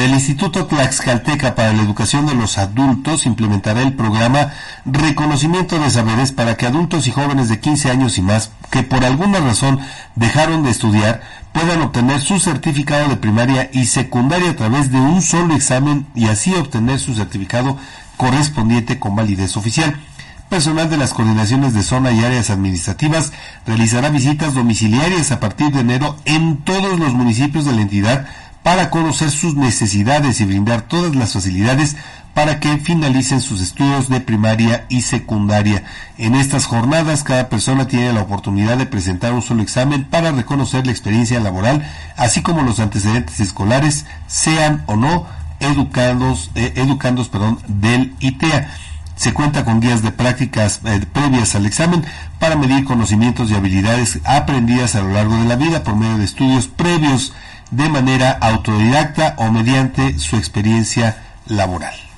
El 0.00 0.12
Instituto 0.12 0.64
Tlaxcalteca 0.64 1.54
para 1.54 1.74
la 1.74 1.82
Educación 1.82 2.24
de 2.24 2.34
los 2.34 2.56
Adultos 2.56 3.26
implementará 3.26 3.82
el 3.82 3.92
programa 3.92 4.50
Reconocimiento 4.86 5.78
de 5.78 5.90
Saberes 5.90 6.32
para 6.32 6.56
que 6.56 6.64
adultos 6.64 7.06
y 7.06 7.10
jóvenes 7.10 7.50
de 7.50 7.60
15 7.60 7.90
años 7.90 8.16
y 8.16 8.22
más 8.22 8.50
que 8.70 8.82
por 8.82 9.04
alguna 9.04 9.40
razón 9.40 9.78
dejaron 10.16 10.62
de 10.62 10.70
estudiar 10.70 11.20
puedan 11.52 11.82
obtener 11.82 12.22
su 12.22 12.40
certificado 12.40 13.10
de 13.10 13.18
primaria 13.18 13.68
y 13.74 13.84
secundaria 13.84 14.52
a 14.52 14.56
través 14.56 14.90
de 14.90 14.98
un 14.98 15.20
solo 15.20 15.54
examen 15.54 16.06
y 16.14 16.28
así 16.28 16.54
obtener 16.54 16.98
su 16.98 17.14
certificado 17.14 17.76
correspondiente 18.16 18.98
con 18.98 19.14
validez 19.14 19.58
oficial. 19.58 20.00
Personal 20.48 20.88
de 20.88 20.96
las 20.96 21.12
coordinaciones 21.12 21.74
de 21.74 21.82
zona 21.82 22.10
y 22.12 22.24
áreas 22.24 22.48
administrativas 22.48 23.32
realizará 23.66 24.08
visitas 24.08 24.54
domiciliarias 24.54 25.30
a 25.30 25.40
partir 25.40 25.70
de 25.72 25.80
enero 25.80 26.16
en 26.24 26.56
todos 26.56 26.98
los 26.98 27.12
municipios 27.12 27.66
de 27.66 27.72
la 27.72 27.82
entidad 27.82 28.26
para 28.62 28.90
conocer 28.90 29.30
sus 29.30 29.54
necesidades 29.54 30.40
y 30.40 30.44
brindar 30.44 30.82
todas 30.82 31.14
las 31.16 31.32
facilidades 31.32 31.96
para 32.34 32.60
que 32.60 32.78
finalicen 32.78 33.40
sus 33.40 33.60
estudios 33.60 34.08
de 34.08 34.20
primaria 34.20 34.86
y 34.88 35.02
secundaria. 35.02 35.82
En 36.16 36.34
estas 36.34 36.66
jornadas 36.66 37.24
cada 37.24 37.48
persona 37.48 37.88
tiene 37.88 38.12
la 38.12 38.22
oportunidad 38.22 38.78
de 38.78 38.86
presentar 38.86 39.32
un 39.32 39.42
solo 39.42 39.62
examen 39.62 40.04
para 40.04 40.30
reconocer 40.32 40.86
la 40.86 40.92
experiencia 40.92 41.40
laboral, 41.40 41.84
así 42.16 42.42
como 42.42 42.62
los 42.62 42.78
antecedentes 42.78 43.40
escolares, 43.40 44.06
sean 44.26 44.84
o 44.86 44.96
no 44.96 45.26
educados, 45.58 46.50
eh, 46.54 46.72
educandos 46.76 47.28
perdón, 47.28 47.58
del 47.66 48.14
ITEA. 48.20 48.70
Se 49.16 49.34
cuenta 49.34 49.64
con 49.64 49.80
guías 49.80 50.02
de 50.02 50.12
prácticas 50.12 50.80
eh, 50.84 51.04
previas 51.12 51.54
al 51.54 51.66
examen 51.66 52.06
para 52.38 52.56
medir 52.56 52.84
conocimientos 52.84 53.50
y 53.50 53.54
habilidades 53.54 54.20
aprendidas 54.24 54.94
a 54.94 55.02
lo 55.02 55.12
largo 55.12 55.36
de 55.36 55.44
la 55.44 55.56
vida 55.56 55.82
por 55.82 55.96
medio 55.96 56.16
de 56.16 56.24
estudios 56.24 56.68
previos 56.68 57.34
de 57.70 57.88
manera 57.88 58.30
autodidacta 58.40 59.34
o 59.38 59.50
mediante 59.50 60.18
su 60.18 60.36
experiencia 60.36 61.16
laboral. 61.46 62.09